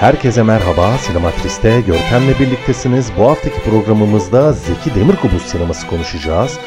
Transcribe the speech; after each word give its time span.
Herkese 0.00 0.42
merhaba, 0.42 0.98
Sinematris'te 0.98 1.80
Görkem'le 1.80 2.38
birliktesiniz. 2.40 3.10
Bu 3.18 3.30
haftaki 3.30 3.62
programımızda 3.62 4.52
Zeki 4.52 4.94
Demirkubuz 4.94 5.42
sineması 5.42 5.86
konuşacağız. 5.86 6.58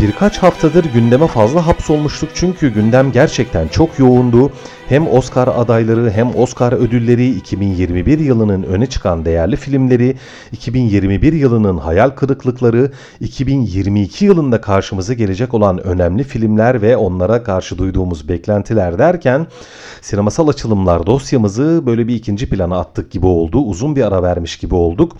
Birkaç 0.00 0.38
haftadır 0.38 0.84
gündeme 0.84 1.26
fazla 1.26 1.66
hapsolmuştuk 1.66 2.30
çünkü 2.34 2.68
gündem 2.68 3.12
gerçekten 3.12 3.68
çok 3.68 3.98
yoğundu. 3.98 4.52
Hem 4.88 5.08
Oscar 5.08 5.48
adayları 5.48 6.10
hem 6.10 6.36
Oscar 6.36 6.72
ödülleri, 6.72 7.28
2021 7.28 8.18
yılının 8.18 8.62
öne 8.62 8.86
çıkan 8.86 9.24
değerli 9.24 9.56
filmleri, 9.56 10.16
2021 10.52 11.32
yılının 11.32 11.78
hayal 11.78 12.10
kırıklıkları, 12.10 12.92
2022 13.20 14.24
yılında 14.24 14.60
karşımıza 14.60 15.14
gelecek 15.14 15.54
olan 15.54 15.86
önemli 15.86 16.24
filmler 16.24 16.82
ve 16.82 16.96
onlara 16.96 17.42
karşı 17.42 17.78
duyduğumuz 17.78 18.28
beklentiler 18.28 18.98
derken 18.98 19.46
sinemasal 20.00 20.48
açılımlar 20.48 21.06
dosyamızı 21.06 21.82
böyle 21.86 22.08
bir 22.08 22.14
ikinci 22.14 22.48
plana 22.48 22.78
attık 22.78 23.10
gibi 23.10 23.26
oldu. 23.26 23.58
Uzun 23.58 23.96
bir 23.96 24.02
ara 24.02 24.22
vermiş 24.22 24.56
gibi 24.56 24.74
olduk. 24.74 25.16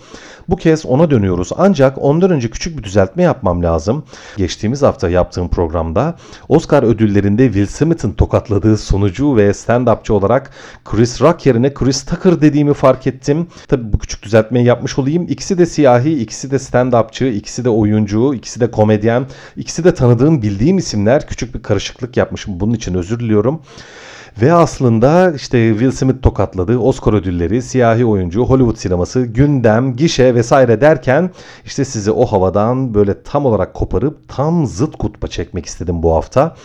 Bu 0.49 0.55
kez 0.55 0.85
ona 0.85 1.11
dönüyoruz. 1.11 1.49
Ancak 1.57 1.97
ondan 2.01 2.31
önce 2.31 2.49
küçük 2.49 2.77
bir 2.77 2.83
düzeltme 2.83 3.23
yapmam 3.23 3.63
lazım. 3.63 4.03
Geçtiğimiz 4.37 4.81
hafta 4.81 5.09
yaptığım 5.09 5.49
programda 5.49 6.15
Oscar 6.49 6.83
ödüllerinde 6.83 7.45
Will 7.45 7.65
Smith'in 7.65 8.11
tokatladığı 8.13 8.77
sunucu 8.77 9.37
ve 9.37 9.54
stand-upçı 9.55 10.13
olarak 10.13 10.51
Chris 10.85 11.21
Rock 11.21 11.45
yerine 11.45 11.73
Chris 11.73 12.05
Tucker 12.05 12.41
dediğimi 12.41 12.73
fark 12.73 13.07
ettim. 13.07 13.47
Tabi 13.67 13.93
bu 13.93 13.97
küçük 13.97 14.23
düzeltmeyi 14.23 14.65
yapmış 14.65 14.99
olayım. 14.99 15.25
İkisi 15.29 15.57
de 15.57 15.65
siyahi, 15.65 16.21
ikisi 16.21 16.51
de 16.51 16.55
stand-upçı, 16.55 17.31
ikisi 17.31 17.65
de 17.65 17.69
oyuncu, 17.69 18.33
ikisi 18.33 18.59
de 18.59 18.71
komedyen, 18.71 19.25
ikisi 19.57 19.83
de 19.83 19.93
tanıdığım, 19.93 20.41
bildiğim 20.41 20.77
isimler. 20.77 21.27
Küçük 21.27 21.55
bir 21.55 21.63
karışıklık 21.63 22.17
yapmışım. 22.17 22.59
Bunun 22.59 22.73
için 22.73 22.93
özür 22.93 23.19
diliyorum. 23.19 23.61
Ve 24.41 24.53
aslında 24.53 25.31
işte 25.35 25.69
Will 25.69 25.91
Smith 25.91 26.21
tokatladı, 26.21 26.77
Oscar 26.77 27.13
ödülleri, 27.13 27.61
siyahi 27.61 28.05
oyuncu, 28.05 28.45
Hollywood 28.45 28.75
sineması, 28.75 29.21
gündem, 29.21 29.95
gişe 29.95 30.35
vesaire 30.35 30.81
derken 30.81 31.29
işte 31.65 31.85
sizi 31.85 32.11
o 32.11 32.25
havadan 32.25 32.93
böyle 32.93 33.23
tam 33.23 33.45
olarak 33.45 33.73
koparıp 33.73 34.17
tam 34.27 34.65
zıt 34.65 34.95
kutba 34.97 35.27
çekmek 35.27 35.65
istedim 35.65 36.03
bu 36.03 36.15
hafta 36.15 36.55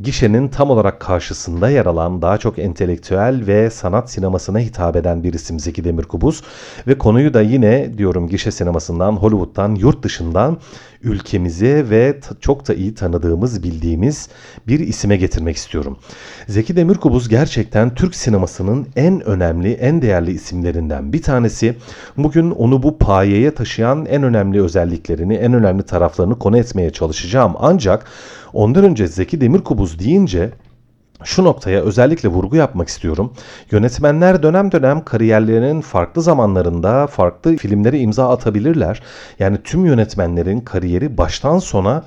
gişenin 0.00 0.48
tam 0.48 0.70
olarak 0.70 1.00
karşısında 1.00 1.70
yer 1.70 1.86
alan 1.86 2.22
daha 2.22 2.38
çok 2.38 2.58
entelektüel 2.58 3.46
ve 3.46 3.70
sanat 3.70 4.10
sinemasına 4.10 4.58
hitap 4.58 4.96
eden 4.96 5.22
bir 5.22 5.32
isim 5.32 5.60
Zeki 5.60 5.84
Demirkubuz. 5.84 6.42
Ve 6.86 6.98
konuyu 6.98 7.34
da 7.34 7.42
yine 7.42 7.98
diyorum 7.98 8.28
gişe 8.28 8.50
sinemasından, 8.50 9.12
Hollywood'dan, 9.12 9.74
yurt 9.74 10.02
dışından 10.02 10.58
ülkemize 11.02 11.90
ve 11.90 12.20
çok 12.40 12.68
da 12.68 12.74
iyi 12.74 12.94
tanıdığımız, 12.94 13.62
bildiğimiz 13.62 14.28
bir 14.68 14.80
isime 14.80 15.16
getirmek 15.16 15.56
istiyorum. 15.56 15.98
Zeki 16.48 16.76
Demirkubuz 16.76 17.28
gerçekten 17.28 17.94
Türk 17.94 18.14
sinemasının 18.14 18.86
en 18.96 19.20
önemli, 19.20 19.72
en 19.72 20.02
değerli 20.02 20.30
isimlerinden 20.30 21.12
bir 21.12 21.22
tanesi. 21.22 21.76
Bugün 22.16 22.50
onu 22.50 22.82
bu 22.82 22.98
payeye 22.98 23.54
taşıyan 23.54 24.06
en 24.06 24.22
önemli 24.22 24.62
özelliklerini, 24.62 25.34
en 25.34 25.52
önemli 25.52 25.82
taraflarını 25.82 26.38
konu 26.38 26.58
etmeye 26.58 26.90
çalışacağım. 26.90 27.52
Ancak 27.58 28.06
ondan 28.52 28.84
önce 28.84 29.06
Zeki 29.06 29.40
Demirkubuz 29.40 29.98
deyince 29.98 30.50
şu 31.24 31.44
noktaya 31.44 31.80
özellikle 31.80 32.28
vurgu 32.28 32.56
yapmak 32.56 32.88
istiyorum. 32.88 33.32
Yönetmenler 33.70 34.42
dönem 34.42 34.72
dönem 34.72 35.04
kariyerlerinin 35.04 35.80
farklı 35.80 36.22
zamanlarında 36.22 37.06
farklı 37.06 37.56
filmlere 37.56 37.98
imza 37.98 38.30
atabilirler. 38.30 39.02
Yani 39.38 39.58
tüm 39.64 39.86
yönetmenlerin 39.86 40.60
kariyeri 40.60 41.18
baştan 41.18 41.58
sona 41.58 42.04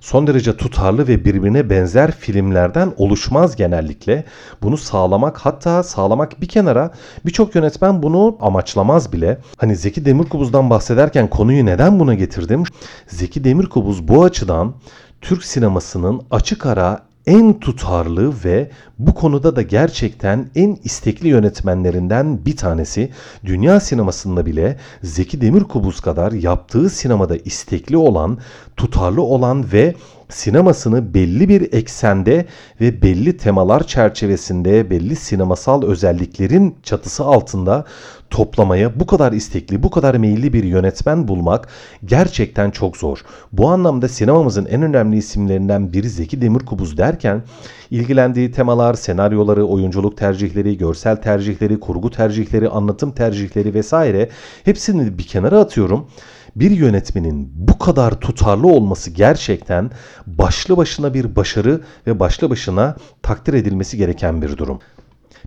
son 0.00 0.26
derece 0.26 0.56
tutarlı 0.56 1.08
ve 1.08 1.24
birbirine 1.24 1.70
benzer 1.70 2.10
filmlerden 2.10 2.92
oluşmaz 2.96 3.56
genellikle. 3.56 4.24
Bunu 4.62 4.76
sağlamak 4.76 5.38
hatta 5.38 5.82
sağlamak 5.82 6.40
bir 6.40 6.48
kenara 6.48 6.90
birçok 7.26 7.54
yönetmen 7.54 8.02
bunu 8.02 8.36
amaçlamaz 8.40 9.12
bile. 9.12 9.38
Hani 9.56 9.76
Zeki 9.76 10.04
Demirkubuz'dan 10.04 10.70
bahsederken 10.70 11.30
konuyu 11.30 11.66
neden 11.66 12.00
buna 12.00 12.14
getirdim? 12.14 12.64
Zeki 13.06 13.44
Demirkubuz 13.44 14.08
bu 14.08 14.24
açıdan 14.24 14.74
Türk 15.20 15.44
sinemasının 15.44 16.22
açık 16.30 16.66
ara 16.66 17.06
en 17.26 17.60
tutarlı 17.60 18.32
ve 18.44 18.70
bu 18.98 19.14
konuda 19.14 19.56
da 19.56 19.62
gerçekten 19.62 20.50
en 20.54 20.78
istekli 20.84 21.28
yönetmenlerinden 21.28 22.46
bir 22.46 22.56
tanesi. 22.56 23.10
Dünya 23.44 23.80
sinemasında 23.80 24.46
bile 24.46 24.76
Zeki 25.02 25.40
Demirkubuz 25.40 26.00
kadar 26.00 26.32
yaptığı 26.32 26.90
sinemada 26.90 27.36
istekli 27.36 27.96
olan, 27.96 28.38
tutarlı 28.76 29.22
olan 29.22 29.72
ve 29.72 29.94
sinemasını 30.28 31.14
belli 31.14 31.48
bir 31.48 31.72
eksende 31.72 32.46
ve 32.80 33.02
belli 33.02 33.36
temalar 33.36 33.86
çerçevesinde 33.86 34.90
belli 34.90 35.16
sinemasal 35.16 35.82
özelliklerin 35.82 36.76
çatısı 36.82 37.24
altında 37.24 37.84
toplamaya 38.30 39.00
bu 39.00 39.06
kadar 39.06 39.32
istekli, 39.32 39.82
bu 39.82 39.90
kadar 39.90 40.14
meyilli 40.14 40.52
bir 40.52 40.64
yönetmen 40.64 41.28
bulmak 41.28 41.68
gerçekten 42.04 42.70
çok 42.70 42.96
zor. 42.96 43.24
Bu 43.52 43.68
anlamda 43.68 44.08
sinemamızın 44.08 44.66
en 44.66 44.82
önemli 44.82 45.16
isimlerinden 45.16 45.92
biri 45.92 46.10
Zeki 46.10 46.40
Demirkubuz 46.40 46.98
derken 46.98 47.42
ilgilendiği 47.90 48.52
temalar, 48.52 48.94
senaryoları, 48.94 49.64
oyunculuk 49.64 50.16
tercihleri, 50.16 50.78
görsel 50.78 51.16
tercihleri, 51.16 51.80
kurgu 51.80 52.10
tercihleri, 52.10 52.68
anlatım 52.68 53.12
tercihleri 53.12 53.74
vesaire 53.74 54.28
hepsini 54.64 55.18
bir 55.18 55.26
kenara 55.26 55.60
atıyorum 55.60 56.06
bir 56.56 56.70
yönetmenin 56.70 57.52
bu 57.54 57.78
kadar 57.78 58.20
tutarlı 58.20 58.66
olması 58.66 59.10
gerçekten 59.10 59.90
başlı 60.26 60.76
başına 60.76 61.14
bir 61.14 61.36
başarı 61.36 61.80
ve 62.06 62.20
başlı 62.20 62.50
başına 62.50 62.96
takdir 63.22 63.54
edilmesi 63.54 63.96
gereken 63.96 64.42
bir 64.42 64.56
durum. 64.56 64.80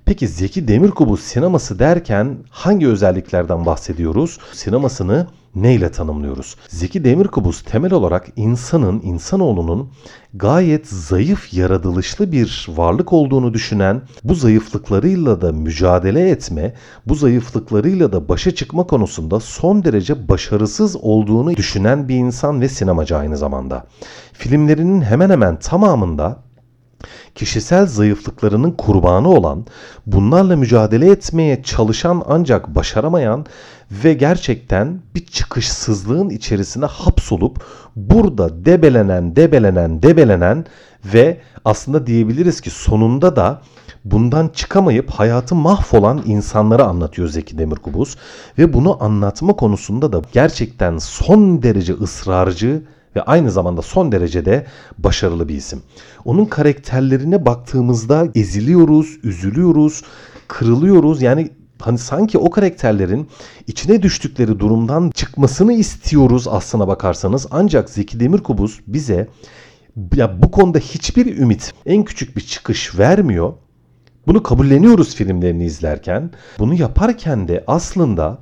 Peki 0.10 0.28
Zeki 0.28 0.68
Demirkubuz 0.68 1.20
sineması 1.20 1.80
derken 1.80 2.38
hangi 2.50 2.88
özelliklerden 2.88 3.66
bahsediyoruz? 3.66 4.38
Sinemasını 4.54 5.28
neyle 5.56 5.92
tanımlıyoruz? 5.92 6.56
Zeki 6.68 7.04
Demirkubuz 7.04 7.62
temel 7.62 7.94
olarak 7.94 8.28
insanın, 8.36 9.02
insanoğlunun 9.02 9.92
gayet 10.34 10.88
zayıf 10.88 11.54
yaratılışlı 11.54 12.32
bir 12.32 12.68
varlık 12.70 13.14
olduğunu 13.14 13.54
düşünen, 13.54 14.02
bu 14.24 14.36
zayıflıklarıyla 14.36 15.42
da 15.42 15.52
mücadele 15.52 16.30
etme, 16.30 16.74
bu 17.06 17.16
zayıflıklarıyla 17.16 18.12
da 18.12 18.30
başa 18.30 18.56
çıkma 18.56 18.84
konusunda 18.84 19.40
son 19.40 19.84
derece 19.84 20.30
başarısız 20.30 20.96
olduğunu 20.96 21.56
düşünen 21.56 22.10
bir 22.10 22.16
insan 22.16 22.62
ve 22.62 22.70
sinemacı 22.70 23.18
aynı 23.18 23.38
zamanda. 23.38 23.86
Filmlerinin 24.34 25.02
hemen 25.02 25.30
hemen 25.30 25.60
tamamında 25.60 26.40
kişisel 27.36 27.86
zayıflıklarının 27.86 28.72
kurbanı 28.72 29.30
olan, 29.30 29.66
bunlarla 30.06 30.56
mücadele 30.56 31.12
etmeye 31.12 31.64
çalışan 31.64 32.24
ancak 32.28 32.76
başaramayan 32.76 33.46
ve 33.92 34.14
gerçekten 34.14 35.00
bir 35.16 35.26
çıkışsızlığın 35.26 36.30
içerisine 36.30 36.86
hapsolup 36.86 37.64
burada 37.96 38.66
debelenen, 38.66 39.36
debelenen, 39.36 40.04
debelenen 40.04 40.66
ve 41.06 41.38
aslında 41.66 42.08
diyebiliriz 42.08 42.62
ki 42.62 42.70
sonunda 42.70 43.36
da 43.36 43.62
bundan 44.06 44.48
çıkamayıp 44.48 45.10
hayatı 45.10 45.56
mahvolan 45.56 46.22
insanları 46.26 46.84
anlatıyor 46.84 47.28
Zeki 47.28 47.58
Demirkubuz. 47.58 48.18
Ve 48.58 48.74
bunu 48.74 49.04
anlatma 49.04 49.54
konusunda 49.54 50.14
da 50.14 50.22
gerçekten 50.32 50.98
son 50.98 51.64
derece 51.64 51.94
ısrarcı 51.94 52.84
ve 53.16 53.22
aynı 53.22 53.52
zamanda 53.52 53.82
son 53.82 54.12
derecede 54.12 54.66
başarılı 54.98 55.48
bir 55.50 55.56
isim. 55.56 55.82
Onun 56.26 56.46
karakterlerine 56.46 57.46
baktığımızda 57.46 58.28
eziliyoruz, 58.36 59.18
üzülüyoruz, 59.24 60.04
kırılıyoruz. 60.48 61.22
Yani 61.22 61.50
hani 61.82 61.98
sanki 61.98 62.38
o 62.38 62.50
karakterlerin 62.50 63.28
içine 63.68 64.02
düştükleri 64.02 64.60
durumdan 64.60 65.10
çıkmasını 65.10 65.74
istiyoruz 65.74 66.48
aslına 66.48 66.88
bakarsanız. 66.88 67.48
Ancak 67.52 67.90
Zeki 67.90 68.20
Demirkubuz 68.20 68.80
bize 68.88 69.28
ya 70.16 70.42
bu 70.42 70.52
konuda 70.52 70.80
hiçbir 70.80 71.38
ümit, 71.38 71.74
en 71.86 72.04
küçük 72.04 72.38
bir 72.38 72.42
çıkış 72.42 73.00
vermiyor. 73.00 73.54
Bunu 74.28 74.44
kabulleniyoruz 74.44 75.16
filmlerini 75.16 75.66
izlerken. 75.66 76.32
Bunu 76.60 76.74
yaparken 76.74 77.48
de 77.48 77.64
aslında 77.68 78.38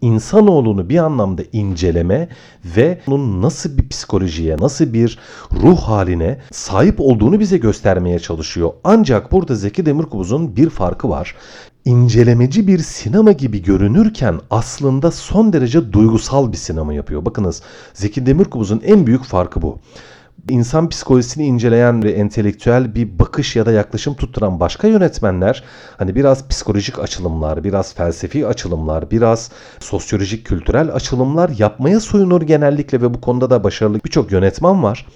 insanoğlunu 0.00 0.88
bir 0.88 0.98
anlamda 0.98 1.42
inceleme 1.52 2.28
ve 2.64 3.00
onun 3.06 3.42
nasıl 3.42 3.78
bir 3.78 3.88
psikolojiye, 3.88 4.56
nasıl 4.56 4.92
bir 4.92 5.18
ruh 5.62 5.80
haline 5.80 6.40
sahip 6.52 7.00
olduğunu 7.00 7.40
bize 7.40 7.58
göstermeye 7.58 8.18
çalışıyor. 8.18 8.72
Ancak 8.84 9.32
burada 9.32 9.54
Zeki 9.54 9.86
Demirkubuz'un 9.86 10.56
bir 10.56 10.70
farkı 10.70 11.08
var. 11.08 11.34
İncelemeci 11.84 12.66
bir 12.66 12.78
sinema 12.78 13.32
gibi 13.32 13.62
görünürken 13.62 14.40
aslında 14.50 15.10
son 15.10 15.52
derece 15.52 15.92
duygusal 15.92 16.52
bir 16.52 16.56
sinema 16.56 16.94
yapıyor. 16.94 17.24
Bakınız 17.24 17.62
Zeki 17.94 18.26
Demirkubuz'un 18.26 18.80
en 18.84 19.06
büyük 19.06 19.24
farkı 19.24 19.62
bu 19.62 19.78
insan 20.48 20.88
psikolojisini 20.88 21.46
inceleyen 21.46 22.02
ve 22.02 22.12
entelektüel 22.12 22.94
bir 22.94 23.18
bakış 23.18 23.56
ya 23.56 23.66
da 23.66 23.72
yaklaşım 23.72 24.14
tutturan 24.14 24.60
başka 24.60 24.88
yönetmenler 24.88 25.64
hani 25.96 26.14
biraz 26.14 26.48
psikolojik 26.48 26.98
açılımlar, 26.98 27.64
biraz 27.64 27.94
felsefi 27.94 28.46
açılımlar, 28.46 29.10
biraz 29.10 29.50
sosyolojik 29.80 30.46
kültürel 30.46 30.94
açılımlar 30.94 31.48
yapmaya 31.58 32.00
soyunur 32.00 32.42
genellikle 32.42 33.00
ve 33.00 33.14
bu 33.14 33.20
konuda 33.20 33.50
da 33.50 33.64
başarılı 33.64 34.00
birçok 34.04 34.32
yönetmen 34.32 34.82
var. 34.82 35.06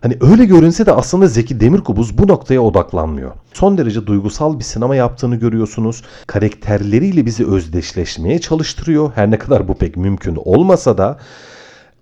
Hani 0.00 0.16
öyle 0.20 0.44
görünse 0.44 0.86
de 0.86 0.92
aslında 0.92 1.26
Zeki 1.26 1.60
Demirkubuz 1.60 2.18
bu 2.18 2.28
noktaya 2.28 2.60
odaklanmıyor. 2.60 3.32
Son 3.52 3.78
derece 3.78 4.06
duygusal 4.06 4.58
bir 4.58 4.64
sinema 4.64 4.96
yaptığını 4.96 5.36
görüyorsunuz. 5.36 6.02
Karakterleriyle 6.26 7.26
bizi 7.26 7.46
özdeşleşmeye 7.46 8.38
çalıştırıyor. 8.38 9.12
Her 9.14 9.30
ne 9.30 9.38
kadar 9.38 9.68
bu 9.68 9.74
pek 9.74 9.96
mümkün 9.96 10.36
olmasa 10.44 10.98
da 10.98 11.18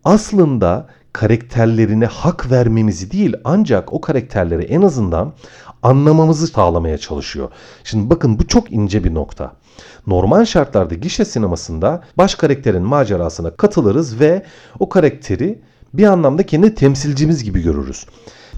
aslında 0.05 0.87
karakterlerine 1.13 2.07
hak 2.07 2.51
vermemizi 2.51 3.11
değil 3.11 3.35
ancak 3.45 3.93
o 3.93 4.01
karakterleri 4.01 4.63
en 4.63 4.83
azından 4.83 5.33
anlamamızı 5.83 6.47
sağlamaya 6.47 6.99
çalışıyor. 6.99 7.49
Şimdi 7.85 8.11
bakın 8.11 8.39
bu 8.39 8.47
çok 8.47 8.73
ince 8.73 9.05
bir 9.05 9.15
nokta. 9.15 9.53
Normal 10.07 10.45
şartlarda 10.45 10.95
gişe 10.95 11.25
sinemasında 11.25 12.03
baş 12.19 12.35
karakterin 12.35 12.83
macerasına 12.83 13.51
katılırız 13.51 14.21
ve 14.21 14.43
o 14.79 14.89
karakteri 14.89 15.63
bir 15.95 16.05
anlamda 16.05 16.47
kendi 16.47 16.75
temsilcimiz 16.75 17.45
gibi 17.45 17.63
görürüz. 17.63 18.07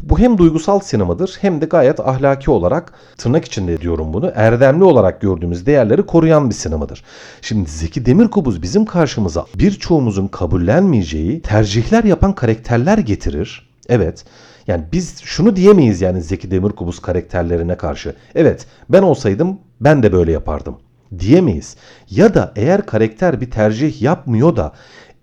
Bu 0.02 0.18
hem 0.18 0.38
duygusal 0.38 0.80
sinemadır 0.80 1.38
hem 1.40 1.60
de 1.60 1.66
gayet 1.66 2.00
ahlaki 2.00 2.50
olarak 2.50 2.92
tırnak 3.18 3.44
içinde 3.44 3.80
diyorum 3.80 4.12
bunu 4.12 4.32
erdemli 4.34 4.84
olarak 4.84 5.20
gördüğümüz 5.20 5.66
değerleri 5.66 6.06
koruyan 6.06 6.50
bir 6.50 6.54
sinemadır. 6.54 7.04
Şimdi 7.42 7.70
Zeki 7.70 8.06
Demirkubuz 8.06 8.62
bizim 8.62 8.84
karşımıza 8.84 9.46
birçoğumuzun 9.54 10.26
kabullenmeyeceği 10.26 11.42
tercihler 11.42 12.04
yapan 12.04 12.34
karakterler 12.34 12.98
getirir. 12.98 13.70
Evet 13.88 14.24
yani 14.66 14.84
biz 14.92 15.20
şunu 15.22 15.56
diyemeyiz 15.56 16.00
yani 16.00 16.22
Zeki 16.22 16.50
Demirkubuz 16.50 17.00
karakterlerine 17.00 17.76
karşı. 17.76 18.14
Evet 18.34 18.66
ben 18.88 19.02
olsaydım 19.02 19.58
ben 19.80 20.02
de 20.02 20.12
böyle 20.12 20.32
yapardım 20.32 20.76
diyemeyiz. 21.18 21.76
Ya 22.10 22.34
da 22.34 22.52
eğer 22.56 22.86
karakter 22.86 23.40
bir 23.40 23.50
tercih 23.50 24.02
yapmıyor 24.02 24.56
da 24.56 24.72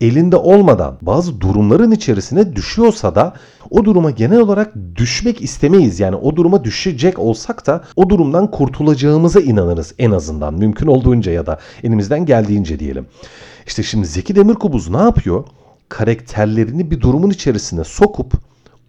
elinde 0.01 0.35
olmadan 0.35 0.97
bazı 1.01 1.41
durumların 1.41 1.91
içerisine 1.91 2.55
düşüyorsa 2.55 3.15
da 3.15 3.33
o 3.69 3.85
duruma 3.85 4.11
genel 4.11 4.39
olarak 4.39 4.73
düşmek 4.95 5.41
istemeyiz. 5.41 5.99
Yani 5.99 6.15
o 6.15 6.35
duruma 6.35 6.63
düşecek 6.63 7.19
olsak 7.19 7.67
da 7.67 7.83
o 7.95 8.09
durumdan 8.09 8.51
kurtulacağımıza 8.51 9.39
inanırız 9.39 9.93
en 9.97 10.11
azından 10.11 10.53
mümkün 10.53 10.87
olduğunca 10.87 11.31
ya 11.31 11.45
da 11.45 11.59
elimizden 11.83 12.25
geldiğince 12.25 12.79
diyelim. 12.79 13.05
İşte 13.67 13.83
şimdi 13.83 14.07
Zeki 14.07 14.35
Demirkubuz 14.35 14.89
ne 14.89 14.97
yapıyor? 14.97 15.43
Karakterlerini 15.89 16.91
bir 16.91 17.01
durumun 17.01 17.29
içerisine 17.29 17.83
sokup 17.83 18.33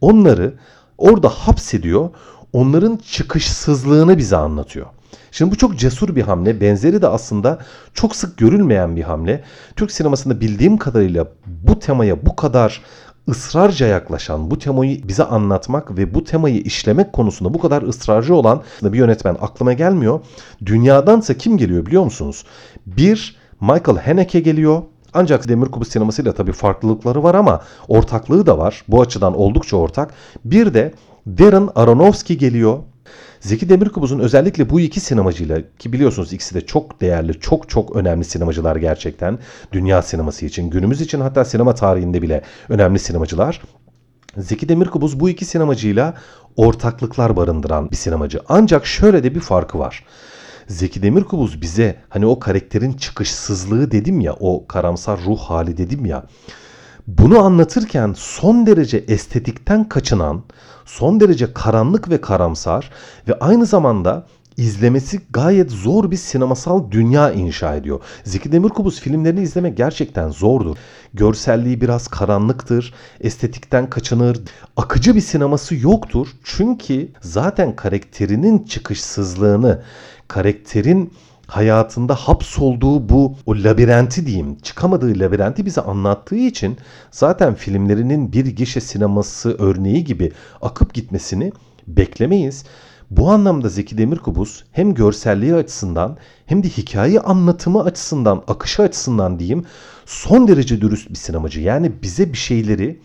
onları 0.01 0.55
orada 0.99 1.29
hapsediyor. 1.29 2.11
Onların 2.53 2.97
çıkışsızlığını 2.97 4.19
bize 4.19 4.37
anlatıyor. 4.37 4.87
Şimdi 5.31 5.51
bu 5.51 5.57
çok 5.57 5.79
cesur 5.79 6.17
bir 6.17 6.23
hamle. 6.23 6.61
Benzeri 6.61 7.03
de 7.03 7.09
aslında 7.09 7.59
çok 7.95 8.17
sık 8.17 8.39
görülmeyen 8.39 8.97
bir 8.97 9.03
hamle. 9.03 9.45
Türk 9.77 9.91
sinemasında 9.91 10.41
bildiğim 10.41 10.77
kadarıyla 10.77 11.29
bu 11.47 11.79
temaya 11.79 12.27
bu 12.27 12.37
kadar 12.37 12.83
ısrarca 13.29 13.87
yaklaşan, 13.87 14.51
bu 14.51 14.59
temayı 14.59 15.09
bize 15.09 15.25
anlatmak 15.25 15.97
ve 15.97 16.15
bu 16.15 16.25
temayı 16.25 16.61
işlemek 16.61 17.13
konusunda 17.13 17.55
bu 17.55 17.61
kadar 17.61 17.83
ısrarcı 17.83 18.35
olan 18.35 18.63
bir 18.83 18.99
yönetmen 18.99 19.37
aklıma 19.41 19.73
gelmiyor. 19.73 20.21
Dünyadansa 20.67 21.35
kim 21.35 21.57
geliyor 21.57 21.87
biliyor 21.87 22.05
musunuz? 22.05 22.45
Bir 22.87 23.37
Michael 23.61 23.99
Haneke 23.99 24.41
geliyor. 24.41 24.83
Ancak 25.15 25.49
Demir 25.49 25.67
Kubus 25.67 25.89
sinemasıyla 25.89 26.33
tabii 26.33 26.53
farklılıkları 26.53 27.23
var 27.23 27.35
ama 27.35 27.63
ortaklığı 27.89 28.47
da 28.47 28.59
var. 28.59 28.85
Bu 28.89 29.01
açıdan 29.01 29.37
oldukça 29.37 29.77
ortak. 29.77 30.15
Bir 30.45 30.75
de 30.75 30.95
Darren 31.27 31.69
Aronofsky 31.75 32.39
geliyor. 32.39 32.79
Zeki 33.43 33.69
Demirkubuz'un 33.69 34.19
özellikle 34.19 34.71
bu 34.71 34.81
iki 34.81 35.01
sinemacıyla 35.01 35.59
ki 35.79 35.93
biliyorsunuz 35.93 36.33
ikisi 36.33 36.55
de 36.55 36.67
çok 36.67 37.01
değerli, 37.01 37.41
çok 37.41 37.69
çok 37.69 37.97
önemli 37.97 38.25
sinemacılar 38.25 38.77
gerçekten. 38.77 39.39
Dünya 39.73 40.03
sineması 40.03 40.47
için, 40.47 40.71
günümüz 40.71 41.01
için 41.01 41.21
hatta 41.21 41.45
sinema 41.45 41.75
tarihinde 41.75 42.23
bile 42.23 42.43
önemli 42.69 42.99
sinemacılar. 42.99 43.63
Zeki 44.37 44.69
Demirkubuz 44.69 45.21
bu 45.21 45.29
iki 45.29 45.45
sinemacıyla 45.45 46.15
ortaklıklar 46.57 47.37
barındıran 47.37 47.91
bir 47.91 47.97
sinemacı. 47.97 48.41
Ancak 48.49 48.87
şöyle 48.87 49.25
de 49.25 49.35
bir 49.35 49.41
farkı 49.41 49.79
var. 49.79 50.05
Zeki 50.69 51.03
Demirkubuz 51.03 51.63
bize 51.63 51.97
hani 52.09 52.27
o 52.27 52.39
karakterin 52.39 52.93
çıkışsızlığı 52.93 53.91
dedim 53.91 54.21
ya, 54.21 54.33
o 54.41 54.67
karamsar 54.67 55.21
ruh 55.27 55.39
hali 55.39 55.77
dedim 55.77 56.07
ya. 56.07 56.25
Bunu 57.07 57.39
anlatırken 57.39 58.15
son 58.17 58.67
derece 58.67 58.99
estetikten 58.99 59.89
kaçınan, 59.89 60.43
son 60.85 61.21
derece 61.21 61.53
karanlık 61.53 62.11
ve 62.11 62.21
karamsar 62.21 62.91
ve 63.29 63.39
aynı 63.39 63.67
zamanda 63.67 64.27
izlemesi 64.57 65.21
gayet 65.31 65.71
zor 65.71 66.11
bir 66.11 66.17
sinemasal 66.17 66.91
dünya 66.91 67.33
inşa 67.33 67.75
ediyor. 67.75 68.01
Zeki 68.25 68.53
Demirkubuz 68.53 69.01
filmlerini 69.01 69.41
izlemek 69.41 69.77
gerçekten 69.77 70.29
zordur. 70.31 70.77
Görselliği 71.15 71.81
biraz 71.81 72.09
karanlıktır, 72.09 72.95
estetikten 73.21 73.91
kaçınır, 73.91 74.41
akıcı 74.77 75.15
bir 75.15 75.21
sineması 75.21 75.75
yoktur. 75.75 76.29
Çünkü 76.45 77.09
zaten 77.21 77.77
karakterinin 77.77 78.59
çıkışsızlığını, 78.59 79.83
karakterin 80.29 81.13
hayatında 81.53 82.15
hapsolduğu 82.15 83.09
bu 83.09 83.37
o 83.47 83.55
labirenti 83.55 84.27
diyeyim, 84.27 84.59
çıkamadığı 84.59 85.19
labirenti 85.19 85.67
bize 85.67 85.81
anlattığı 85.81 86.37
için 86.37 86.77
zaten 87.11 87.55
filmlerinin 87.55 88.33
bir 88.33 88.47
gişe 88.47 88.81
sineması 88.81 89.57
örneği 89.59 90.05
gibi 90.05 90.33
akıp 90.63 90.95
gitmesini 90.95 91.53
beklemeyiz. 91.87 92.65
Bu 93.11 93.31
anlamda 93.31 93.69
Zeki 93.69 93.99
Demirkubuz 93.99 94.65
hem 94.73 94.95
görselliği 94.95 95.55
açısından 95.55 96.17
hem 96.47 96.63
de 96.63 96.69
hikaye 96.69 97.21
anlatımı 97.21 97.83
açısından, 97.85 98.43
akışı 98.49 98.83
açısından 98.83 99.39
diyeyim 99.39 99.65
son 100.07 100.49
derece 100.49 100.81
dürüst 100.81 101.11
bir 101.11 101.15
sinemacı. 101.15 101.61
Yani 101.61 101.93
bize 102.03 102.33
bir 102.33 102.39
şeyleri 102.39 103.01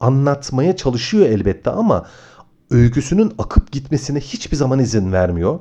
anlatmaya 0.00 0.76
çalışıyor 0.76 1.26
elbette 1.26 1.70
ama 1.70 2.06
öyküsünün 2.70 3.32
akıp 3.38 3.72
gitmesine 3.72 4.20
hiçbir 4.20 4.56
zaman 4.56 4.78
izin 4.78 5.12
vermiyor 5.12 5.60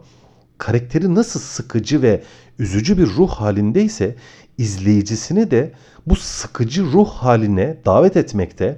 karakteri 0.62 1.16
nasıl 1.16 1.40
sıkıcı 1.40 2.02
ve 2.02 2.24
üzücü 2.60 2.98
bir 2.98 3.08
ruh 3.08 3.30
halindeyse 3.30 4.16
izleyicisini 4.58 5.52
de 5.52 5.72
bu 6.06 6.16
sıkıcı 6.16 6.84
ruh 6.84 7.10
haline 7.10 7.78
davet 7.86 8.18
etmekte 8.18 8.78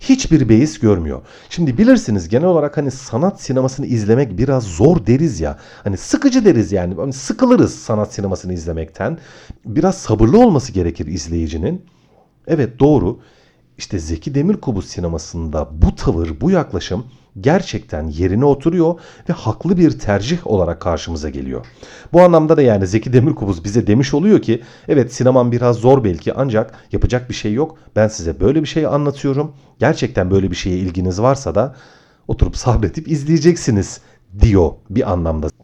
hiçbir 0.00 0.48
beis 0.48 0.78
görmüyor. 0.78 1.22
Şimdi 1.50 1.78
bilirsiniz 1.78 2.28
genel 2.28 2.46
olarak 2.46 2.76
hani 2.76 2.90
sanat 2.90 3.42
sinemasını 3.42 3.86
izlemek 3.86 4.38
biraz 4.38 4.64
zor 4.64 5.06
deriz 5.06 5.40
ya. 5.40 5.58
Hani 5.84 5.96
sıkıcı 5.96 6.44
deriz 6.44 6.72
yani. 6.72 6.94
Hani 6.94 7.12
sıkılırız 7.12 7.74
sanat 7.74 8.14
sinemasını 8.14 8.52
izlemekten. 8.52 9.18
Biraz 9.66 9.98
sabırlı 9.98 10.38
olması 10.46 10.72
gerekir 10.72 11.06
izleyicinin. 11.06 11.82
Evet 12.46 12.78
doğru. 12.78 13.20
İşte 13.78 13.98
Zeki 13.98 14.34
Demirkubuz 14.34 14.84
sinemasında 14.88 15.68
bu 15.72 15.94
tavır, 15.94 16.40
bu 16.40 16.50
yaklaşım 16.50 17.04
gerçekten 17.40 18.06
yerine 18.06 18.44
oturuyor 18.44 19.00
ve 19.28 19.32
haklı 19.32 19.76
bir 19.76 19.98
tercih 19.98 20.46
olarak 20.46 20.80
karşımıza 20.80 21.28
geliyor. 21.28 21.66
Bu 22.12 22.22
anlamda 22.22 22.56
da 22.56 22.62
yani 22.62 22.86
Zeki 22.86 23.12
Demirkubuz 23.12 23.64
bize 23.64 23.86
demiş 23.86 24.14
oluyor 24.14 24.42
ki 24.42 24.62
evet 24.88 25.14
sinemam 25.14 25.52
biraz 25.52 25.76
zor 25.76 26.04
belki 26.04 26.34
ancak 26.34 26.74
yapacak 26.92 27.28
bir 27.28 27.34
şey 27.34 27.52
yok. 27.52 27.78
Ben 27.96 28.08
size 28.08 28.40
böyle 28.40 28.62
bir 28.62 28.68
şey 28.68 28.86
anlatıyorum. 28.86 29.52
Gerçekten 29.78 30.30
böyle 30.30 30.50
bir 30.50 30.56
şeye 30.56 30.78
ilginiz 30.78 31.22
varsa 31.22 31.54
da 31.54 31.76
oturup 32.28 32.56
sabredip 32.56 33.08
izleyeceksiniz 33.08 34.00
diyor 34.40 34.72
bir 34.90 35.12
anlamda. 35.12 35.57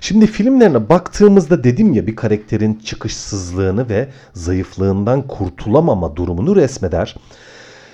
Şimdi 0.00 0.26
filmlerine 0.26 0.88
baktığımızda 0.88 1.64
dedim 1.64 1.92
ya 1.92 2.06
bir 2.06 2.16
karakterin 2.16 2.74
çıkışsızlığını 2.74 3.88
ve 3.88 4.08
zayıflığından 4.32 5.22
kurtulamama 5.22 6.16
durumunu 6.16 6.56
resmeder. 6.56 7.16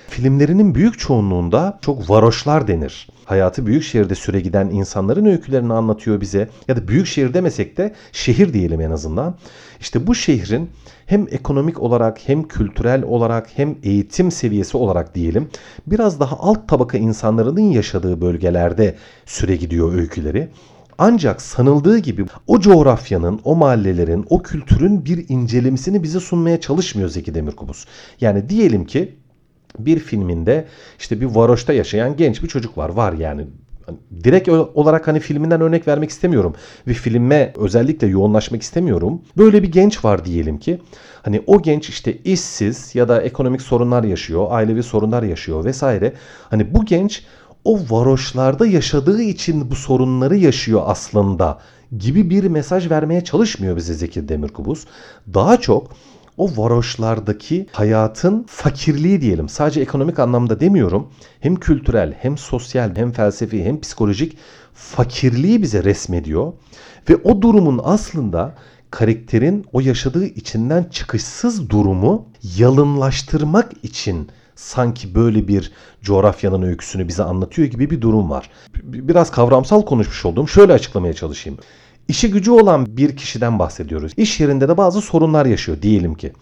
Filmlerinin 0.09 0.75
büyük 0.75 0.99
çoğunluğunda 0.99 1.79
çok 1.81 2.09
varoşlar 2.09 2.67
denir. 2.67 3.07
Hayatı 3.25 3.65
büyük 3.65 3.83
şehirde 3.83 4.15
süre 4.15 4.39
giden 4.39 4.69
insanların 4.69 5.25
öykülerini 5.25 5.73
anlatıyor 5.73 6.21
bize. 6.21 6.49
Ya 6.67 6.75
da 6.75 6.87
büyük 6.87 7.07
şehir 7.07 7.33
demesek 7.33 7.77
de 7.77 7.93
şehir 8.11 8.53
diyelim 8.53 8.81
en 8.81 8.91
azından. 8.91 9.35
İşte 9.79 10.07
bu 10.07 10.15
şehrin 10.15 10.69
hem 11.05 11.27
ekonomik 11.31 11.81
olarak 11.81 12.19
hem 12.25 12.43
kültürel 12.43 13.03
olarak 13.03 13.47
hem 13.55 13.75
eğitim 13.83 14.31
seviyesi 14.31 14.77
olarak 14.77 15.15
diyelim 15.15 15.49
biraz 15.87 16.19
daha 16.19 16.37
alt 16.39 16.67
tabaka 16.67 16.97
insanların 16.97 17.71
yaşadığı 17.71 18.21
bölgelerde 18.21 18.95
süre 19.25 19.55
gidiyor 19.55 19.93
öyküleri. 19.93 20.49
Ancak 20.97 21.41
sanıldığı 21.41 21.97
gibi 21.97 22.25
o 22.47 22.59
coğrafyanın, 22.59 23.39
o 23.43 23.55
mahallelerin, 23.55 24.25
o 24.29 24.41
kültürün 24.41 25.05
bir 25.05 25.29
incelemesini 25.29 26.03
bize 26.03 26.19
sunmaya 26.19 26.61
çalışmıyor 26.61 27.09
Zeki 27.09 27.35
Demirkubuz. 27.35 27.85
Yani 28.21 28.49
diyelim 28.49 28.85
ki 28.85 29.15
bir 29.79 29.99
filminde 29.99 30.65
işte 30.99 31.21
bir 31.21 31.25
varoşta 31.25 31.73
yaşayan 31.73 32.15
genç 32.17 32.43
bir 32.43 32.47
çocuk 32.47 32.77
var. 32.77 32.89
Var 32.89 33.13
yani 33.13 33.47
hani 33.85 33.97
direkt 34.23 34.49
olarak 34.49 35.07
hani 35.07 35.19
filminden 35.19 35.61
örnek 35.61 35.87
vermek 35.87 36.09
istemiyorum. 36.09 36.55
Bir 36.87 36.93
filme 36.93 37.53
özellikle 37.55 38.07
yoğunlaşmak 38.07 38.61
istemiyorum. 38.61 39.21
Böyle 39.37 39.63
bir 39.63 39.71
genç 39.71 40.05
var 40.05 40.25
diyelim 40.25 40.57
ki. 40.57 40.81
Hani 41.21 41.43
o 41.47 41.61
genç 41.61 41.89
işte 41.89 42.17
işsiz 42.17 42.95
ya 42.95 43.07
da 43.07 43.21
ekonomik 43.21 43.61
sorunlar 43.61 44.03
yaşıyor, 44.03 44.47
ailevi 44.49 44.83
sorunlar 44.83 45.23
yaşıyor 45.23 45.65
vesaire. 45.65 46.13
Hani 46.49 46.73
bu 46.73 46.85
genç 46.85 47.23
o 47.65 47.79
varoşlarda 47.89 48.67
yaşadığı 48.67 49.21
için 49.21 49.71
bu 49.71 49.75
sorunları 49.75 50.37
yaşıyor 50.37 50.81
aslında 50.85 51.59
gibi 51.97 52.29
bir 52.29 52.43
mesaj 52.43 52.91
vermeye 52.91 53.23
çalışmıyor 53.23 53.75
bize 53.75 53.93
Zeki 53.93 54.29
Demirkubuz. 54.29 54.85
Daha 55.33 55.57
çok 55.61 55.91
o 56.37 56.49
varoşlardaki 56.57 57.67
hayatın 57.71 58.45
fakirliği 58.47 59.21
diyelim. 59.21 59.49
Sadece 59.49 59.81
ekonomik 59.81 60.19
anlamda 60.19 60.59
demiyorum. 60.59 61.07
Hem 61.39 61.55
kültürel, 61.55 62.13
hem 62.19 62.37
sosyal, 62.37 62.95
hem 62.95 63.11
felsefi, 63.11 63.63
hem 63.63 63.81
psikolojik 63.81 64.37
fakirliği 64.73 65.61
bize 65.61 65.83
resmediyor. 65.83 66.53
Ve 67.09 67.15
o 67.15 67.41
durumun 67.41 67.81
aslında 67.83 68.55
karakterin 68.91 69.65
o 69.73 69.79
yaşadığı 69.79 70.25
içinden 70.25 70.83
çıkışsız 70.83 71.69
durumu 71.69 72.25
yalınlaştırmak 72.57 73.71
için 73.83 74.29
sanki 74.55 75.15
böyle 75.15 75.47
bir 75.47 75.71
coğrafyanın 76.01 76.61
öyküsünü 76.61 77.07
bize 77.07 77.23
anlatıyor 77.23 77.67
gibi 77.67 77.89
bir 77.89 78.01
durum 78.01 78.29
var. 78.29 78.49
Biraz 78.83 79.31
kavramsal 79.31 79.81
konuşmuş 79.81 80.25
oldum. 80.25 80.47
Şöyle 80.47 80.73
açıklamaya 80.73 81.13
çalışayım. 81.13 81.59
İşi 82.07 82.31
gücü 82.31 82.51
olan 82.51 82.97
bir 82.97 83.17
kişiden 83.17 83.59
bahsediyoruz. 83.59 84.11
İş 84.17 84.39
yerinde 84.39 84.69
de 84.69 84.77
bazı 84.77 85.01
sorunlar 85.01 85.45
yaşıyor 85.45 85.81
diyelim 85.81 86.15
ki. 86.15 86.33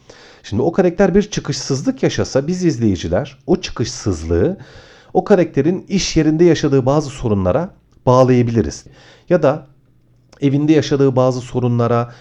Şimdi 0.43 0.62
o 0.62 0.72
karakter 0.72 1.15
bir 1.15 1.22
çıkışsızlık 1.22 2.03
yaşasa 2.03 2.48
biz 2.48 2.65
izleyiciler 2.65 3.38
o 3.48 3.55
çıkışsızlığı 3.55 4.58
o 5.13 5.24
karakterin 5.24 5.86
iş 5.88 6.17
yerinde 6.17 6.43
yaşadığı 6.43 6.86
bazı 6.86 7.10
sorunlara 7.10 7.70
bağlayabiliriz. 8.05 8.86
Ya 9.29 9.43
da 9.43 9.67
evinde 10.41 10.74
yaşadığı 10.74 11.15
bazı 11.15 11.41
sorunlara, 11.41 12.13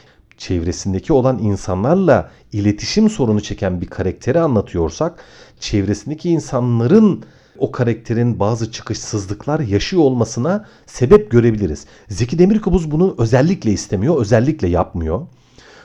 çevresindeki 0.42 1.12
olan 1.12 1.38
insanlarla 1.38 2.30
iletişim 2.52 3.10
sorunu 3.10 3.40
çeken 3.40 3.80
bir 3.80 3.86
karakteri 3.86 4.40
anlatıyorsak, 4.40 5.24
çevresindeki 5.60 6.30
insanların 6.30 7.24
o 7.58 7.72
karakterin 7.72 8.40
bazı 8.40 8.72
çıkışsızlıklar 8.72 9.60
yaşıyor 9.60 10.02
olmasına 10.02 10.66
sebep 10.86 11.30
görebiliriz. 11.30 11.86
Zeki 12.08 12.38
Demirkubuz 12.38 12.90
bunu 12.90 13.14
özellikle 13.18 13.70
istemiyor, 13.70 14.20
özellikle 14.20 14.68
yapmıyor. 14.68 15.26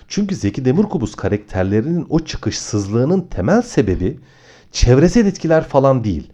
Çünkü 0.07 0.35
Zeki 0.35 0.65
Demirkubuz 0.65 1.15
karakterlerinin 1.15 2.05
o 2.09 2.19
çıkışsızlığının 2.19 3.21
temel 3.21 3.61
sebebi 3.61 4.19
çevresel 4.71 5.25
etkiler 5.25 5.63
falan 5.63 6.03
değil. 6.03 6.31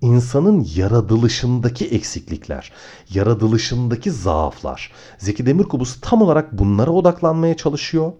İnsanın 0.00 0.66
yaratılışındaki 0.76 1.86
eksiklikler, 1.86 2.72
yaratılışındaki 3.14 4.10
zaaflar. 4.10 4.92
Zeki 5.18 5.46
Demirkubuz 5.46 6.00
tam 6.00 6.22
olarak 6.22 6.58
bunlara 6.58 6.90
odaklanmaya 6.90 7.56
çalışıyor. 7.56 8.12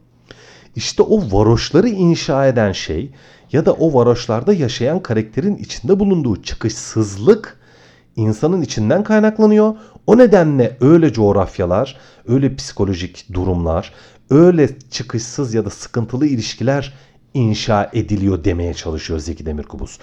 İşte 0.77 1.03
o 1.03 1.33
varoşları 1.33 1.89
inşa 1.89 2.47
eden 2.47 2.73
şey 2.73 3.11
ya 3.53 3.67
da 3.67 3.73
o 3.73 3.95
varoşlarda 3.95 4.53
yaşayan 4.53 5.03
karakterin 5.03 5.57
içinde 5.57 6.01
bulunduğu 6.01 6.43
çıkışsızlık 6.43 7.61
insanın 8.17 8.63
içinden 8.63 9.05
kaynaklanıyor. 9.05 9.75
O 10.07 10.19
nedenle 10.19 10.77
öyle 10.81 11.13
coğrafyalar, 11.13 11.97
öyle 12.29 12.57
psikolojik 12.57 13.27
durumlar, 13.33 13.93
öyle 14.31 14.79
çıkışsız 14.91 15.55
ya 15.55 15.65
da 15.65 15.71
sıkıntılı 15.71 16.27
ilişkiler 16.27 16.95
inşa 17.35 17.91
ediliyor 17.93 18.45
demeye 18.45 18.75
çalışıyor 18.75 19.19
Zeki 19.19 19.47
Demirkubuz. 19.47 19.99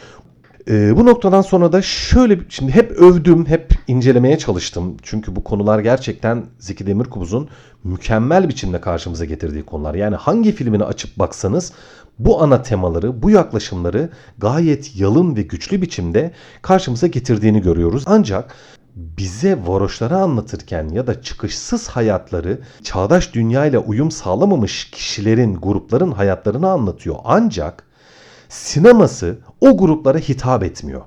Ee, 0.70 0.98
bu 0.98 1.06
noktadan 1.06 1.42
sonra 1.42 1.72
da 1.72 1.82
şöyle 1.82 2.40
şimdi 2.50 2.72
hep 2.72 2.92
övdüm, 2.92 3.46
hep 3.46 3.74
incelemeye 3.88 4.38
çalıştım. 4.38 4.98
Çünkü 5.02 5.36
bu 5.36 5.44
konular 5.44 5.80
gerçekten 5.80 6.46
Zeki 6.60 6.88
Demirkubuz'un 6.88 7.50
mükemmel 7.84 8.50
biçimde 8.50 8.82
karşımıza 8.82 9.26
getirdiği 9.26 9.64
konular. 9.64 9.96
Yani 9.96 10.16
hangi 10.16 10.52
filmini 10.52 10.84
açıp 10.84 11.20
baksanız 11.20 11.74
bu 12.20 12.44
ana 12.44 12.62
temaları, 12.62 13.24
bu 13.24 13.30
yaklaşımları 13.30 14.10
gayet 14.38 14.96
yalın 14.96 15.36
ve 15.36 15.42
güçlü 15.42 15.82
biçimde 15.82 16.32
karşımıza 16.62 17.08
getirdiğini 17.08 17.62
görüyoruz. 17.62 18.04
Ancak 18.06 18.56
bize 18.96 19.60
varoşları 19.66 20.18
anlatırken 20.18 20.90
ya 20.90 21.08
da 21.08 21.22
çıkışsız 21.22 21.88
hayatları 21.88 22.60
çağdaş 22.84 23.34
dünyayla 23.34 23.80
uyum 23.80 24.12
sağlamamış 24.12 24.92
kişilerin, 24.92 25.56
grupların 25.56 26.12
hayatlarını 26.12 26.70
anlatıyor. 26.70 27.16
Ancak 27.24 27.84
sineması 28.54 29.38
o 29.62 29.78
gruplara 29.78 30.18
hitap 30.18 30.64
etmiyor. 30.64 31.02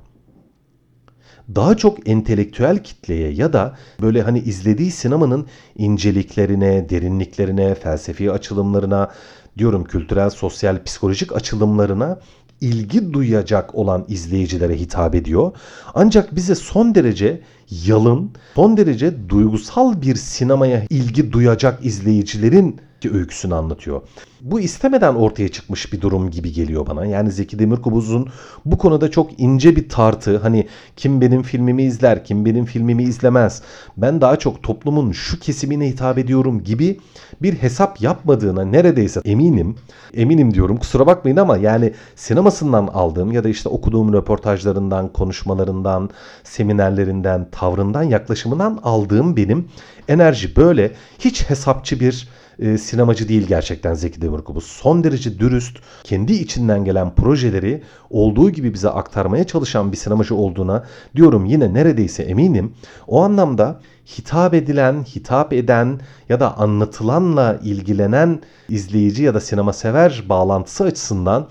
Daha 1.54 1.76
çok 1.76 2.08
entelektüel 2.08 2.82
kitleye 2.82 3.32
ya 3.32 3.52
da 3.52 3.76
böyle 4.02 4.22
hani 4.22 4.38
izlediği 4.38 4.90
sinemanın 4.90 5.46
inceliklerine, 5.76 6.90
derinliklerine, 6.90 7.74
felsefi 7.74 8.32
açılımlarına, 8.32 9.10
diyorum 9.58 9.84
kültürel, 9.84 10.30
sosyal, 10.30 10.84
psikolojik 10.84 11.36
açılımlarına 11.36 12.18
ilgi 12.60 13.12
duyacak 13.12 13.74
olan 13.74 14.04
izleyicilere 14.08 14.80
hitap 14.80 15.14
ediyor. 15.14 15.52
Ancak 15.94 16.36
bize 16.36 16.54
son 16.54 16.94
derece 16.94 17.40
yalın, 17.86 18.30
son 18.54 18.76
derece 18.76 19.28
duygusal 19.28 20.02
bir 20.02 20.14
sinemaya 20.14 20.82
ilgi 20.90 21.32
duyacak 21.32 21.86
izleyicilerin 21.86 22.80
öyküsünü 23.10 23.54
anlatıyor. 23.54 24.02
Bu 24.40 24.60
istemeden 24.60 25.14
ortaya 25.14 25.48
çıkmış 25.48 25.92
bir 25.92 26.00
durum 26.00 26.30
gibi 26.30 26.52
geliyor 26.52 26.86
bana. 26.86 27.06
Yani 27.06 27.30
Zeki 27.30 27.58
Demirkubuz'un 27.58 28.28
bu 28.64 28.78
konuda 28.78 29.10
çok 29.10 29.40
ince 29.40 29.76
bir 29.76 29.88
tartı. 29.88 30.38
Hani 30.38 30.66
kim 30.96 31.20
benim 31.20 31.42
filmimi 31.42 31.82
izler, 31.82 32.24
kim 32.24 32.44
benim 32.44 32.64
filmimi 32.64 33.02
izlemez. 33.02 33.62
Ben 33.96 34.20
daha 34.20 34.36
çok 34.36 34.62
toplumun 34.62 35.12
şu 35.12 35.40
kesimine 35.40 35.88
hitap 35.88 36.18
ediyorum 36.18 36.64
gibi 36.64 37.00
bir 37.42 37.54
hesap 37.54 38.00
yapmadığına 38.00 38.64
neredeyse 38.64 39.20
eminim. 39.24 39.76
Eminim 40.14 40.54
diyorum 40.54 40.76
kusura 40.76 41.06
bakmayın 41.06 41.36
ama 41.36 41.56
yani 41.56 41.92
sinemasından 42.14 42.86
aldığım 42.86 43.32
ya 43.32 43.44
da 43.44 43.48
işte 43.48 43.68
okuduğum 43.68 44.12
röportajlarından, 44.12 45.12
konuşmalarından, 45.12 46.10
seminerlerinden, 46.44 47.48
tavrından, 47.50 48.02
yaklaşımından 48.02 48.80
aldığım 48.82 49.36
benim 49.36 49.68
enerji 50.08 50.56
böyle 50.56 50.92
hiç 51.18 51.50
hesapçı 51.50 52.00
bir 52.00 52.28
e, 52.58 52.78
sinemacı 52.78 53.28
değil 53.28 53.46
gerçekten 53.46 53.94
Zeki 53.94 54.22
Demirkubuz. 54.22 54.64
Son 54.64 55.04
derece 55.04 55.38
dürüst, 55.38 55.78
kendi 56.04 56.32
içinden 56.32 56.84
gelen 56.84 57.14
projeleri 57.14 57.82
olduğu 58.10 58.50
gibi 58.50 58.74
bize 58.74 58.88
aktarmaya 58.88 59.44
çalışan 59.44 59.92
bir 59.92 59.96
sinemacı 59.96 60.34
olduğuna 60.34 60.84
diyorum 61.16 61.44
yine 61.44 61.74
neredeyse 61.74 62.22
eminim. 62.22 62.74
O 63.06 63.22
anlamda 63.22 63.80
hitap 64.18 64.54
edilen, 64.54 65.04
hitap 65.04 65.52
eden 65.52 66.00
ya 66.28 66.40
da 66.40 66.58
anlatılanla 66.58 67.60
ilgilenen 67.64 68.40
izleyici 68.68 69.22
ya 69.22 69.34
da 69.34 69.40
sinema 69.40 69.72
sever 69.72 70.24
bağlantısı 70.28 70.84
açısından 70.84 71.48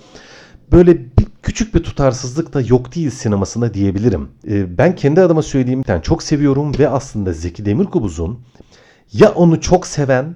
böyle 0.71 1.00
bir 1.00 1.25
küçük 1.43 1.75
bir 1.75 1.83
tutarsızlık 1.83 2.53
da 2.53 2.62
yok 2.62 2.95
değil 2.95 3.09
sinemasında 3.09 3.74
diyebilirim. 3.74 4.29
E, 4.47 4.77
ben 4.77 4.95
kendi 4.95 5.21
adıma 5.21 5.41
söyleyeyimden 5.41 6.01
çok 6.01 6.24
seviyorum 6.24 6.79
ve 6.79 6.89
aslında 6.89 7.33
Zeki 7.33 7.65
Demirkubuz'un 7.65 8.39
ya 9.13 9.31
onu 9.31 9.62
çok 9.62 9.88
seven 9.88 10.35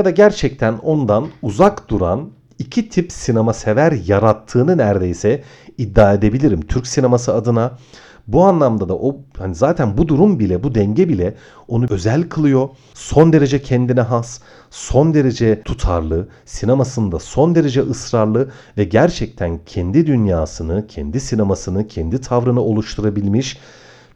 ya 0.00 0.04
da 0.04 0.10
gerçekten 0.10 0.78
ondan 0.78 1.26
uzak 1.42 1.90
duran 1.90 2.30
iki 2.58 2.88
tip 2.88 3.12
sinema 3.12 3.52
sever 3.52 3.92
yarattığını 4.06 4.78
neredeyse 4.78 5.42
iddia 5.78 6.14
edebilirim. 6.14 6.60
Türk 6.60 6.86
sineması 6.86 7.34
adına 7.34 7.78
bu 8.26 8.44
anlamda 8.44 8.88
da 8.88 8.94
o 8.96 9.16
hani 9.38 9.54
zaten 9.54 9.98
bu 9.98 10.08
durum 10.08 10.38
bile 10.38 10.62
bu 10.62 10.74
denge 10.74 11.08
bile 11.08 11.34
onu 11.68 11.86
özel 11.90 12.28
kılıyor. 12.28 12.68
Son 12.94 13.32
derece 13.32 13.62
kendine 13.62 14.00
has, 14.00 14.40
son 14.70 15.14
derece 15.14 15.62
tutarlı, 15.62 16.28
sinemasında 16.44 17.18
son 17.18 17.54
derece 17.54 17.80
ısrarlı 17.80 18.50
ve 18.78 18.84
gerçekten 18.84 19.60
kendi 19.66 20.06
dünyasını, 20.06 20.86
kendi 20.86 21.20
sinemasını, 21.20 21.88
kendi 21.88 22.20
tavrını 22.20 22.60
oluşturabilmiş 22.60 23.58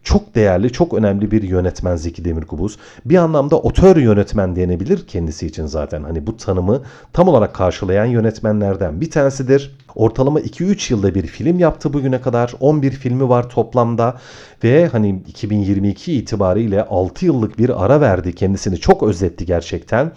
çok 0.05 0.35
değerli, 0.35 0.71
çok 0.71 0.93
önemli 0.93 1.31
bir 1.31 1.43
yönetmen 1.43 1.95
Zeki 1.95 2.25
Demirkubuz. 2.25 2.77
Bir 3.05 3.15
anlamda 3.15 3.59
otör 3.59 3.97
yönetmen 3.97 4.55
denebilir 4.55 5.07
kendisi 5.07 5.47
için 5.47 5.65
zaten. 5.65 6.03
Hani 6.03 6.27
bu 6.27 6.37
tanımı 6.37 6.81
tam 7.13 7.27
olarak 7.27 7.53
karşılayan 7.53 8.05
yönetmenlerden 8.05 9.01
bir 9.01 9.11
tanesidir. 9.11 9.77
Ortalama 9.95 10.39
2-3 10.39 10.93
yılda 10.93 11.15
bir 11.15 11.27
film 11.27 11.59
yaptı 11.59 11.93
bugüne 11.93 12.21
kadar. 12.21 12.53
11 12.59 12.91
filmi 12.91 13.29
var 13.29 13.49
toplamda 13.49 14.17
ve 14.63 14.87
hani 14.87 15.21
2022 15.27 16.13
itibariyle 16.13 16.83
6 16.83 17.25
yıllık 17.25 17.59
bir 17.59 17.85
ara 17.85 18.01
verdi. 18.01 18.35
Kendisini 18.35 18.77
çok 18.77 19.03
özletti 19.03 19.45
gerçekten. 19.45 20.11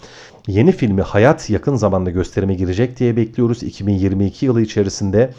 Yeni 0.47 0.71
filmi 0.71 1.01
Hayat 1.01 1.49
yakın 1.49 1.75
zamanda 1.75 2.09
gösterime 2.09 2.53
girecek 2.53 2.99
diye 2.99 3.15
bekliyoruz 3.15 3.63
2022 3.63 4.45
yılı 4.45 4.61
içerisinde. 4.61 5.33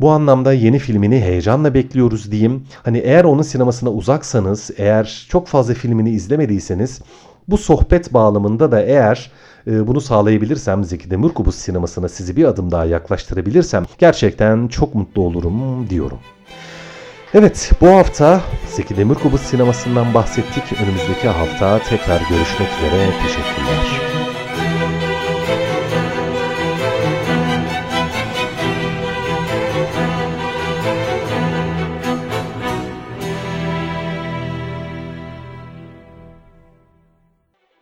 Bu 0.00 0.10
anlamda 0.10 0.52
yeni 0.52 0.78
filmini 0.78 1.20
heyecanla 1.20 1.74
bekliyoruz 1.74 2.32
diyeyim. 2.32 2.64
Hani 2.82 2.98
eğer 2.98 3.24
onun 3.24 3.42
sinemasına 3.42 3.90
uzaksanız, 3.90 4.70
eğer 4.76 5.26
çok 5.28 5.48
fazla 5.48 5.74
filmini 5.74 6.10
izlemediyseniz 6.10 7.00
bu 7.48 7.58
sohbet 7.58 8.12
bağlamında 8.14 8.72
da 8.72 8.82
eğer 8.82 9.30
e, 9.66 9.86
bunu 9.86 10.00
sağlayabilirsem 10.00 10.84
Zeki 10.84 11.10
Demirkubuz 11.10 11.54
sinemasına 11.54 12.08
sizi 12.08 12.36
bir 12.36 12.44
adım 12.44 12.70
daha 12.70 12.84
yaklaştırabilirsem 12.84 13.84
gerçekten 13.98 14.68
çok 14.68 14.94
mutlu 14.94 15.22
olurum 15.22 15.90
diyorum. 15.90 16.18
Evet 17.34 17.70
bu 17.80 17.88
hafta 17.88 18.40
Zeki 18.76 18.96
Demirkubuz 18.96 19.40
sinemasından 19.40 20.14
bahsettik. 20.14 20.64
Önümüzdeki 20.82 21.28
hafta 21.28 21.78
tekrar 21.78 22.20
görüşmek 22.20 22.68
üzere. 22.78 23.10
Teşekkürler. 23.22 24.19